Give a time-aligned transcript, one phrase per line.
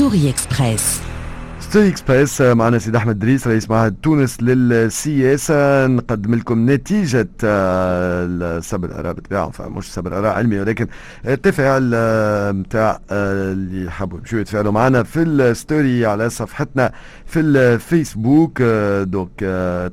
[0.00, 1.00] story Express
[1.70, 5.86] story Express معنا سيد أحمد دريس رئيس معهد تونس للسياسة.
[5.86, 8.26] نقدم لكم نتيجة آه،
[8.58, 10.86] سبر الأراء بتاعهم مش سبر اراء علمي ولكن
[11.26, 11.82] التفاعل
[12.60, 16.92] نتاع آه، آه، اللي حبوا يمشوا يتفاعلوا معنا في ال story على صفحتنا
[17.26, 18.62] في الفيسبوك
[19.02, 19.40] donc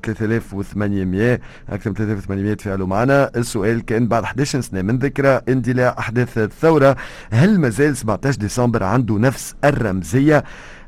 [0.04, 1.39] 3800
[1.70, 3.32] أكثر من 3800 تفاعلوا معنا.
[3.36, 6.96] السؤال كان بعد 11 سنة من ذكرى اندلاع أحداث الثورة؟
[7.32, 10.43] هل مازال 17 ديسمبر عنده نفس الرمزية؟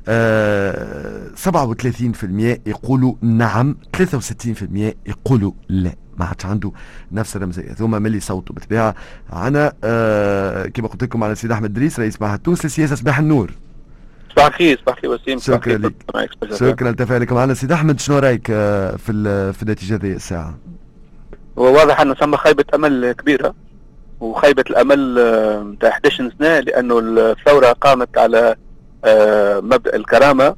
[0.09, 0.13] 37%
[2.65, 4.03] يقولوا نعم 63%
[5.05, 5.91] يقولوا لا.
[6.17, 6.71] ما عادش عنده
[7.11, 7.73] نفس الرمزية.
[7.73, 8.95] ثم ملي صوته بالطبيعة
[9.33, 13.51] أنا آه كما قلت لكم على السيد أحمد دريس رئيس معهد تونس للسياسة صباح النور.
[14.31, 15.93] صباح الخير صباح الخير وسيم شكرا لك
[16.53, 17.53] شكرا لتفاعلكم معنا.
[17.53, 19.13] سيد أحمد شنو رأيك آه، في
[19.53, 20.57] في النتيجة هذه الساعة؟
[21.57, 23.53] هو واضح أنه ثم خيبة أمل كبيرة
[24.19, 25.15] وخيبة الأمل
[25.73, 28.55] نتاع 11 سنة لأنه الثورة قامت على آه،
[29.61, 30.55] مبدأ الكرامة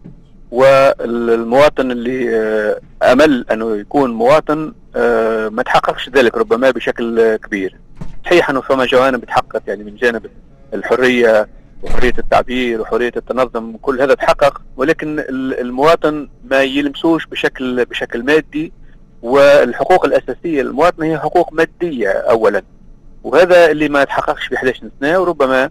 [0.52, 2.80] والمواطن اللي آه،
[3.12, 7.78] أمل أنه يكون مواطن آه، ما تحققش ذلك ربما بشكل كبير.
[8.26, 10.26] صحيح أنه فما جوانب تحققت يعني من جانب
[10.74, 11.48] الحرية
[11.84, 18.74] وحرية التعبير وحرية التنظم كل هذا تحقق ولكن المواطن ما يلمسوش بشكل بشكل مادي
[19.22, 22.64] والحقوق الأساسية للمواطن هي حقوق مادية اولا.
[23.24, 25.70] وهذا اللي ما تحققش في 11 سنه وربما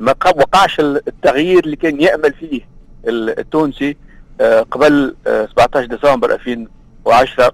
[0.00, 2.60] ما وقعش التغيير اللي كان يأمل فيه
[3.08, 3.96] التونسي
[4.40, 7.52] آه، قبل 17 آه، ديسمبر 2010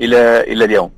[0.00, 0.90] إلى إلى اليوم.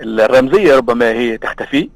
[0.00, 1.90] فالرمزيه ربما هي تختفي.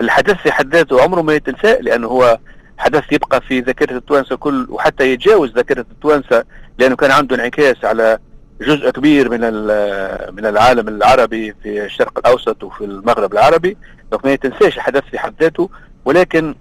[0.00, 2.38] الحدث في حد ذاته عمره ما يتنسى لأنه هو
[2.78, 6.44] حدث يبقى في ذاكرة التوانسة كل وحتى يتجاوز ذاكرة التوانسة
[6.78, 8.18] لأنه كان عنده انعكاس على
[8.60, 9.40] جزء كبير من
[10.34, 13.76] من العالم العربي في الشرق الأوسط وفي المغرب العربي.
[14.24, 15.70] ما يتنساش الحدث في حد ذاته.
[16.04, 16.54] ولكن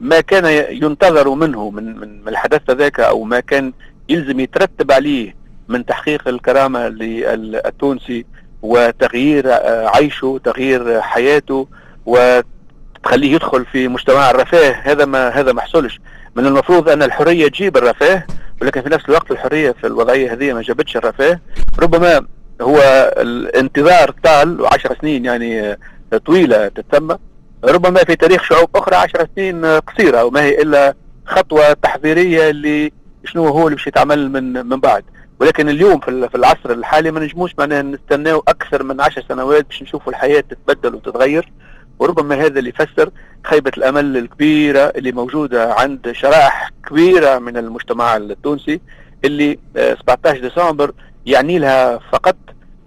[0.00, 3.72] ما كان ينتظر منه من من الحدث ذاك أو ما كان
[4.08, 5.36] يلزم يترتب عليه
[5.68, 8.26] من تحقيق الكرامة للتونسي
[8.62, 9.52] وتغيير
[9.94, 11.68] عيشه تغيير حياته
[12.06, 16.00] وتخليه يدخل في مجتمع الرفاه هذا ما هذا ما حصلش
[16.36, 18.26] من المفروض أن الحرية تجيب الرفاه.
[18.62, 21.40] ولكن في نفس الوقت الحرية في الوضعية هذه ما جابتش الرفاه.
[21.78, 22.26] ربما
[22.60, 22.78] هو
[23.18, 25.78] الانتظار طال وعشر سنين يعني
[26.26, 27.16] طويلة تتم.
[27.64, 30.94] ربما في تاريخ شعوب أخرى عشر سنين قصيرة وما هي إلا
[31.26, 32.92] خطوة تحضيريه اللي
[33.24, 35.04] شنو هو اللي باش يتعمل من من بعد.
[35.40, 40.12] ولكن اليوم في العصر الحالي ما نجموش معناها نستناو أكثر من عشر سنوات باش نشوفوا
[40.12, 41.52] الحياة تتبدل وتتغير.
[41.98, 43.10] وربما هذا اللي يفسر
[43.44, 48.80] خيبة الأمل الكبيرة اللي موجودة عند شرائح كبيرة من المجتمع التونسي
[49.24, 50.92] اللي 17 آه، ديسمبر
[51.26, 52.36] يعني لها فقط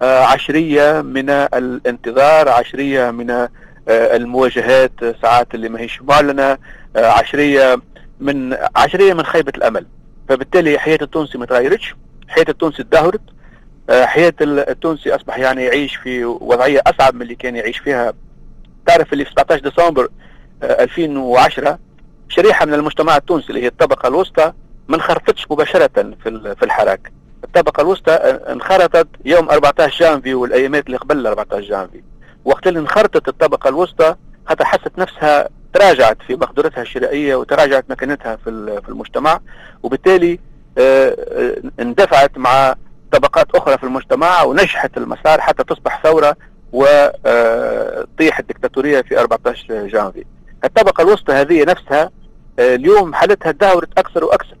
[0.02, 3.48] آه، عشرية من الانتظار عشرية من آه،
[3.88, 6.58] المواجهات ساعات اللي ما هيش معلنة
[6.96, 7.80] عشرية
[8.20, 9.86] من عشرية من خيبة الأمل.
[10.28, 11.94] فبالتالي حياة التونسي ما تغيرتش
[12.28, 13.20] حياة التونسي تدهورت
[13.90, 18.12] حياة التونسي أصبح يعني يعيش في وضعية أصعب من اللي كان يعيش فيها
[18.86, 20.08] تعرف اللي في 17 ديسمبر
[20.62, 21.78] 2010
[22.28, 24.52] شريحة من المجتمع التونسي اللي هي الطبقة الوسطى
[24.88, 25.90] ما انخرطتش مباشرة
[26.24, 27.12] في في الحراك.
[27.44, 28.12] الطبقة الوسطى
[28.52, 32.02] انخرطت يوم 14 جانفي والأيامات اللي قبل 14 جانفي.
[32.44, 34.14] وقت اللي انخرطت الطبقة الوسطى
[34.46, 39.40] حتى حست نفسها تراجعت في مقدرتها الشرائية وتراجعت مكانتها في في المجتمع.
[39.82, 40.38] وبالتالي
[40.78, 42.74] آه، آه، اندفعت مع
[43.12, 46.36] طبقات أخرى في المجتمع ونجحت المسار حتى تصبح ثورة
[46.72, 50.24] وطيح الدكتاتورية في 14 جانفي.
[50.64, 52.10] الطبقة الوسطى هذه نفسها
[52.58, 54.56] آه، اليوم حالتها تدهورت أكثر وأكثر.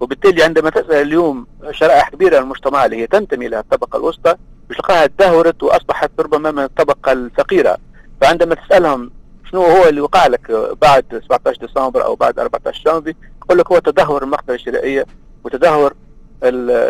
[0.00, 4.34] وبالتالي عندما تسأل اليوم شرائح كبيرة من المجتمع اللي هي تنتمي إلى الطبقة الوسطى
[4.70, 7.76] مش تلقاها تدهورت وأصبحت ربما من الطبقة الفقيرة.
[8.20, 9.10] فعندما تسألهم
[9.50, 10.50] شنو هو اللي وقع لك
[10.82, 13.14] بعد 17 ديسمبر أو بعد 14 جانفي
[13.44, 15.06] يقول لك هو تدهور المقدرة الشرائية
[15.44, 15.94] وتدهور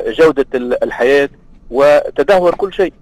[0.07, 1.29] جودة الحياة
[1.71, 2.93] وتدهور كل شيء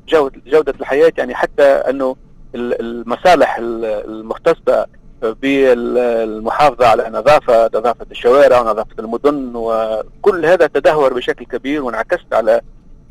[0.47, 2.17] جودة الحياة يعني حتى أنه
[2.55, 4.87] المصالح المختصة
[5.23, 12.61] بالمحافظة على نظافة نظافة الشوارع ونظافة المدن وكل هذا تدهور بشكل كبير وانعكست على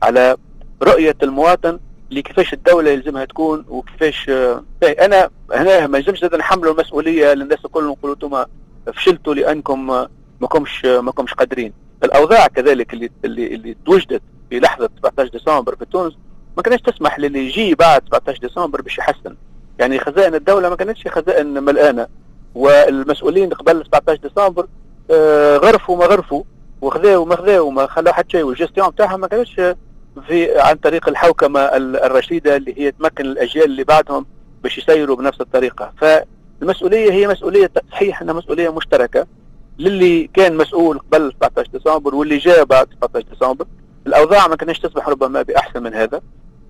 [0.04, 0.38] على
[0.84, 1.80] رؤية المواطن
[2.10, 4.30] اللي كيفاش الدولة يلزمها تكون وكيفاش
[4.84, 8.44] أنا هنا ما يلزمش نحملوا المسؤولية للناس الكل نقولوا أنتم
[8.94, 9.88] فشلتوا لأنكم
[10.42, 11.74] ما كمش ما كمش قادرين.
[12.04, 16.14] الأوضاع كذلك اللي اللي اللي توجدت في لحظة 17 ديسمبر في تونس
[16.58, 19.36] ما كانتش تسمح للي يجي بعد 17 ديسمبر باش يحسن.
[19.80, 22.08] يعني خزائن الدولة ما كانتش خزائن ملآنة.
[22.56, 24.68] والمسؤولين قبل 17 ديسمبر
[25.12, 26.44] آه، غرفوا ما غرفوا
[26.82, 28.44] وخذاوا ما خذاوا وما خلاوا حتى شيء.
[28.44, 29.56] والجستيون بتاعها ما كانتش
[30.28, 34.26] في عن طريق الحوكمة الرشيدة اللي هي تمكن الأجيال اللي بعدهم
[34.64, 35.94] باش يسيروا بنفس الطريقة.
[35.98, 39.28] فالمسؤولية هي مسؤولية صحيح أنها مسؤولية مشتركة.
[39.80, 43.66] للي كان مسؤول قبل 17 ديسمبر واللي جاء بعد 17 ديسمبر.
[44.08, 46.22] الأوضاع ما كانش تسمح ربما بأحسن من هذا.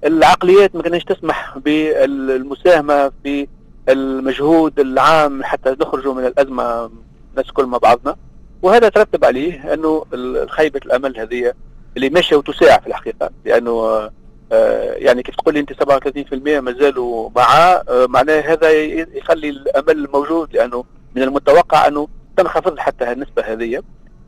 [0.06, 3.48] العقليات ما كانش تسمح بالمساهمة في
[3.90, 6.92] المجهود العام حتى نخرجوا من الأزمة
[7.32, 8.16] الناس كل مع بعضنا.
[8.62, 10.06] وهذا ترتب عليه أنه
[10.50, 11.54] خيبه الأمل هذه
[11.98, 13.30] اللي ماشية وتساع في الحقيقة.
[13.46, 14.10] لأنه
[14.52, 18.72] آه، يعني كيف تقول لي أنت 37% ما زالوا معاه معناه هذا
[19.16, 20.54] يخلي الأمل موجود.
[20.54, 20.84] لأنه
[21.16, 22.08] من المتوقع أنه
[22.42, 23.82] تنخفض حتى النسبة هذه.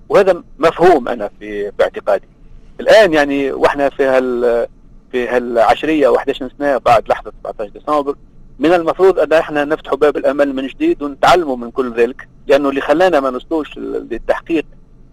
[0.09, 2.27] وهذا مفهوم أنا في باعتقادي.
[2.79, 4.67] الآن يعني وإحنا في هال
[5.11, 8.15] في هالعشرية و 11 سنة بعد لحظة 17 ديسمبر
[8.59, 12.81] من المفروض أن إحنا نفتح باب الأمل من جديد ونتعلموا من كل ذلك لأنه اللي
[12.81, 14.65] خلانا ما نوصلوش لتحقيق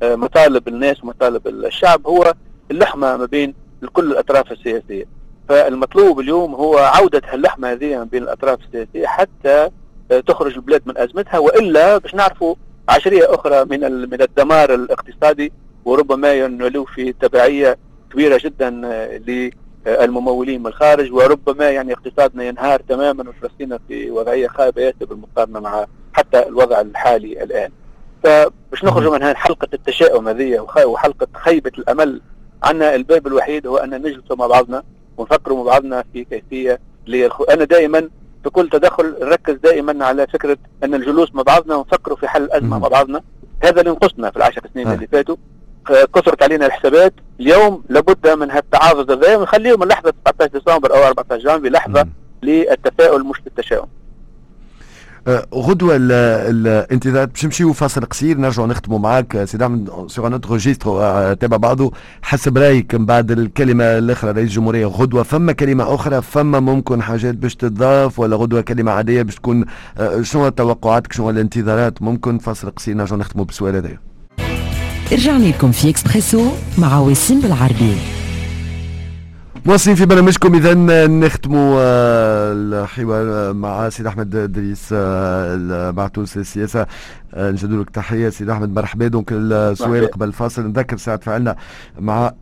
[0.02, 2.34] آه، مطالب الناس ومطالب الشعب هو
[2.70, 3.54] اللحمة ما بين
[3.92, 5.04] كل الأطراف السياسية.
[5.48, 9.70] فالمطلوب اليوم هو عودة هاللحمة هذه ما بين الأطراف السياسية حتى
[10.12, 12.54] آه، تخرج البلاد من أزمتها وإلا باش نعرفوا
[12.90, 15.52] عشرية أخرى من من الدمار الاقتصادي
[15.84, 17.78] وربما ينولوا في تبعية
[18.12, 18.80] كبيرة جدا
[19.86, 25.60] آه، الممولين من الخارج وربما يعني اقتصادنا ينهار تماما وفلسطين في وضعية خايبه ياسر بالمقارنة
[25.60, 27.70] مع حتى الوضع الحالي الآن.
[28.24, 32.20] فباش نخرج من حلقة التشاؤم هذه وحلقة خيبة الأمل
[32.62, 34.82] عندنا الباب الوحيد هو أن نجلس مع بعضنا
[35.16, 37.44] ونفكروا مع بعضنا في كيفية ليخو...
[37.44, 38.08] أنا دائما
[38.44, 42.78] في كل تدخل نركز دائما على فكرة أن الجلوس مع بعضنا ونفكروا في حل الازمه
[42.78, 43.22] مع بعضنا
[43.64, 45.36] هذا اللي نقصنا في العشر سنين اللي فاتوا.
[46.14, 47.12] كثرت علينا الحسابات.
[47.40, 52.06] اليوم لابد من هالتعاضد هذا ونخليه من لحظة 19 ديسمبر أو 14 جانفي لحظة
[52.42, 53.88] للتفاؤل مش للتشاؤم.
[55.54, 58.38] غدوه الانتظار باش نمشيو فاصل قصير.
[58.38, 63.84] نرجعوا نختموا معاك سي أحمد sur notre registre تابع بعضه حسب رأيك من بعد الكلمة
[63.84, 68.92] الأخرى رئيس الجمهوريه غدوه فما كلمة أخرى؟ فما ممكن حاجات باش تضاف ولا غدوه كلمة
[68.92, 69.64] عادية باش تكون
[69.98, 73.90] أه، شنو توقعاتك؟ شنو الانتظارات؟ ممكن فاصل قصير نرجعوا نختموا بالسؤال هذا.
[75.12, 78.19] رجعنا لكم في اكسبريسو مع وسيم بالعربي.
[79.66, 80.74] مواصلين في برنامجكم اذا
[81.06, 86.86] نختموا آه، الحوار مع سيد أحمد دريس آه، معهد تونس للسياسة.
[87.34, 88.74] آه، نجدوا لك تحية سيد أحمد.
[88.74, 89.08] مرحبا.
[89.08, 90.66] donc السؤال قبل الفاصل.
[90.68, 91.56] نذكر ساعة فعلنا
[91.98, 92.32] مع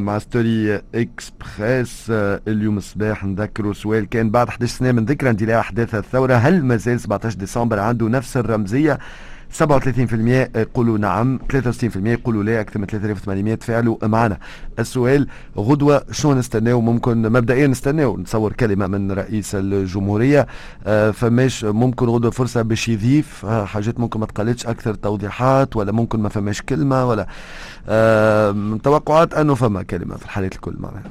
[0.00, 2.06] مع story Express
[2.48, 3.24] اليوم الصباح.
[3.24, 6.34] نذكروا سؤال كان بعد 11 سنة من ذكرى اندلاع أحداث الثورة.
[6.34, 8.98] هل مازال 17 ديسمبر عنده نفس الرمزية؟
[9.58, 9.62] 37%
[10.56, 14.38] يقولوا نعم 63% يقولوا لا أكثر من 3800 تفاعلوا معنا.
[14.78, 15.26] السؤال
[15.56, 20.46] غدوة شو نستناو؟ ممكن مبدئيا نستناو نتصور كلمة من رئيس الجمهورية.
[20.86, 25.92] آه، فماش ممكن غدوة فرصة باش يضيف آه، حاجات ممكن ما تقلتش أكثر توضيحات ولا
[25.92, 27.26] ممكن ما فماش كلمة ولا
[27.88, 31.02] آه، توقعات أنه فما كلمة في الحالات الكل معناها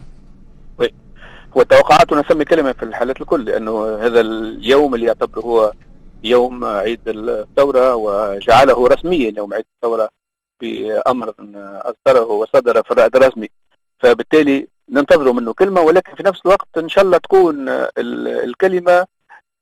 [1.58, 5.74] هو التوقعات ونسمي كلمة في الحالات الكل لأنه هذا اليوم اللي يعتبر هو
[6.24, 10.10] يوم عيد الثورة وجعله رسميا يوم عيد الثورة
[10.62, 11.34] بأمر
[11.66, 13.50] أصدره وصدر في الرائد الرسمي.
[14.00, 19.06] فبالتالي ننتظر منه كلمة ولكن في نفس الوقت إن شاء الله تكون الكلمة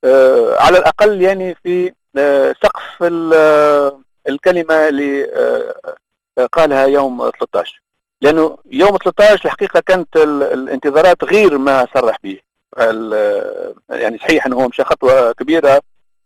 [0.04, 3.02] آه، على الأقل يعني في آه، سقف
[4.28, 5.24] الكلمة اللي
[6.38, 7.82] آه، قالها يوم 13
[8.22, 12.38] لأنه يوم 13 الحقيقة كانت الانتظارات غير ما صرح به.
[13.90, 15.80] يعني صحيح أنه هو مشى خطوة كبيرة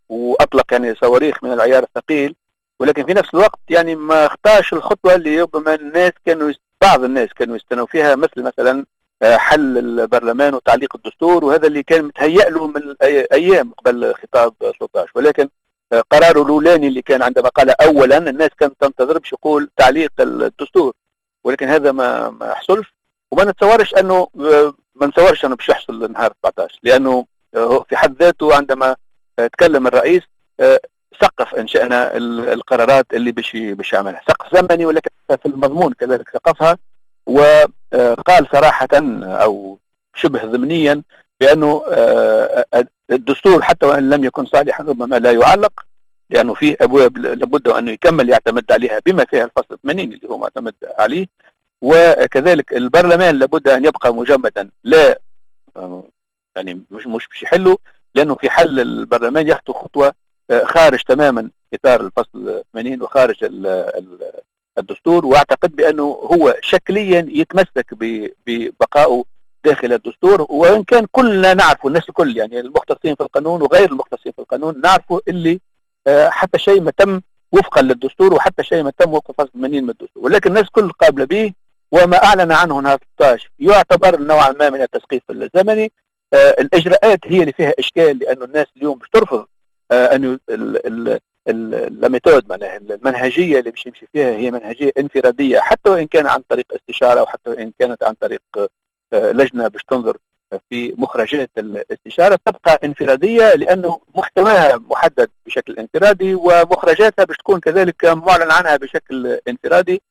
[0.09, 2.35] وأطلق يعني صواريخ من العيار الثقيل
[2.79, 7.55] ولكن في نفس الوقت يعني ما اختارش الخطوة اللي ربما الناس كانوا بعض الناس كانوا
[7.55, 8.85] يستنوا فيها مثل مثلا
[9.21, 12.95] آه، حل البرلمان وتعليق الدستور وهذا اللي كان متهيأ له من
[13.33, 15.49] أيام قبل خطاب 13 ولكن
[15.93, 20.93] آه، قراره الأولاني اللي كان عندما قال اولا الناس كانت تنتظر باش يقول تعليق الدستور.
[21.43, 22.93] ولكن هذا ما ما حصلش.
[23.31, 27.25] وما نتصورش أنه آه، ما نتصورش أنه باش يحصل نهار 14 لأنه
[27.89, 28.95] في حد ذاته عندما
[29.37, 30.21] تكلم الرئيس
[30.59, 30.79] آه،
[31.21, 34.21] سقف انشانا القرارات اللي باش باش يعملها.
[34.27, 36.77] سقف زمني ولكن في المضمون كذلك سقفها.
[37.25, 38.87] وقال صراحة
[39.23, 39.77] أو
[40.15, 41.01] شبه ضمنيا
[41.39, 42.65] بأنه آه،
[43.11, 45.85] الدستور حتى وإن لم يكن صالحا ربما لا يعلق
[46.29, 50.75] لأنه فيه أبواب لابد انه يكمل يعتمد عليها بما فيها الفصل 80 اللي هو معتمد
[50.97, 51.27] عليه.
[51.81, 55.19] وكذلك البرلمان لابد أن يبقى مجمدا لا
[55.77, 56.03] آه،
[56.55, 57.77] يعني مش مش باش يحلوا.
[58.15, 60.13] لأنه في حل البرلمان يخطو خطوة
[60.51, 63.35] آه، خارج تماما إطار الفصل 80 وخارج
[64.77, 67.85] الدستور وأعتقد بأنه هو شكليا يتمسك
[68.47, 69.23] ببقائه
[69.65, 70.45] داخل الدستور.
[70.49, 75.19] وإن كان كلنا نعرف الناس الكل يعني المختصين في القانون وغير المختصين في القانون نعرفوا
[75.27, 75.59] اللي
[76.07, 79.89] آه، حتى شيء ما تم وفقا للدستور وحتى شيء ما تم وفق فصل 80 من
[79.89, 80.23] الدستور.
[80.23, 81.53] ولكن الناس كل قابلة به
[81.91, 85.91] وما أعلن عنه نهار 16 يعتبر نوعا ما من التسقيف الزمني.
[86.33, 89.45] الإجراءات هي اللي فيها إشكال لأنه الناس اليوم مش ترفض
[89.91, 90.39] آه، انه
[91.47, 96.65] الميثود معناها المنهجية اللي باش يمشي فيها هي منهجية انفرادية حتى وإن كان عن طريق
[96.75, 98.41] استشارة وحتى وإن كانت عن طريق
[99.13, 100.17] آه، لجنة باش تنظر
[100.69, 108.51] في مخرجات الاستشارة تبقى انفرادية لأنه محتواها محدد بشكل انفرادي ومخرجاتها باش تكون كذلك معلن
[108.51, 110.01] عنها بشكل انفرادي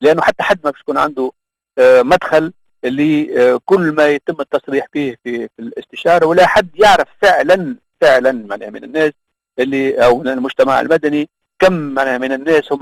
[0.00, 1.32] لأنه حتى حد ما باش يكون عنده
[1.78, 2.52] آه، مدخل
[2.84, 8.32] لكل ما يتم التصريح فيه في, في الاستشارة ولا حد يعرف فعلا فعلا
[8.70, 9.12] من الناس
[9.58, 12.80] اللي أو من المجتمع المدني كم من الناس هم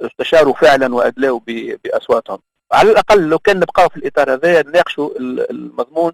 [0.00, 1.40] استشاروا فعلا وادلوا
[1.84, 2.38] بأصواتهم.
[2.72, 5.10] على الأقل لو كان نبقاو في الإطار هذا نناقشوا
[5.50, 6.12] المضمون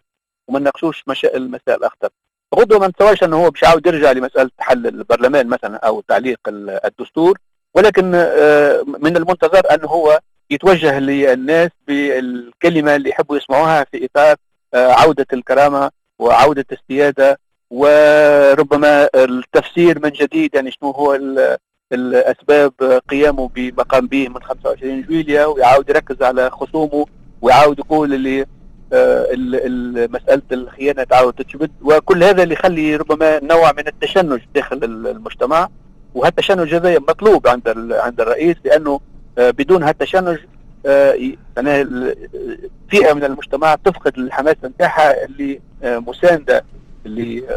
[0.49, 2.09] وما نناقشوش المسائل الاخطر
[2.55, 6.39] غدوة ما نتصورش إنه هو باش يعاود يرجع لمسألة حل البرلمان مثلا أو تعليق
[6.85, 7.39] الدستور
[7.75, 14.37] ولكن آه، من المنتظر أنه هو يتوجه للناس بالكلمة اللي يحبوا يسمعوها في إطار
[14.75, 17.39] آه، عودة الكرامة وعودة السيادة
[17.71, 21.19] وربما التفسير من جديد يعني شنو هو
[21.93, 22.73] الأسباب
[23.09, 27.07] قيامه بما قام به من 25 جويليا ويعاود يركز على خصومه
[27.43, 28.47] ويعاود يقول اللي
[28.93, 29.29] آه،
[30.07, 35.69] مسألة الخيانة تعاود تتجبد وكل هذا اللي يخلي ربما نوع من التشنج داخل المجتمع.
[36.15, 39.01] وهالتشنج هذا مطلوب عند عند الرئيس لأنه
[39.37, 40.39] بدون هالتشنج
[40.87, 41.15] آه،
[42.91, 46.65] فئة من المجتمع تفقد الحماس نتاعها اللي مساندة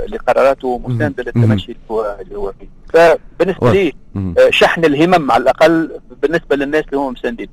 [0.08, 5.91] لقراراته مساندة للتمشي اللي هو فيه فبالنسبه لي آه، شحن الهمم على الأقل
[6.22, 7.48] بالنسبة للناس اللي هم مساندين.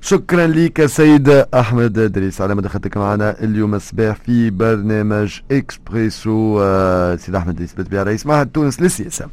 [0.00, 6.60] شكرا لك سيد أحمد إدريس على مداخلتك معنا اليوم الصباح في برنامج إكسبريسو.
[6.62, 9.28] آه، سيد أحمد إدريس بالطبيعه رئيس معهد تونس للسياسة.